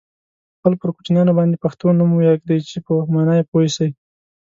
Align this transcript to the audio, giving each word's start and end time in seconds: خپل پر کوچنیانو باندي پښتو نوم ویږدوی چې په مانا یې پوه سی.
خپل 0.55 0.73
پر 0.79 0.89
کوچنیانو 0.95 1.33
باندي 1.37 1.57
پښتو 1.63 1.85
نوم 1.99 2.11
ویږدوی 2.13 2.59
چې 2.69 2.77
په 2.85 2.93
مانا 3.13 3.33
یې 3.39 3.47
پوه 3.49 3.67
سی. 3.75 3.87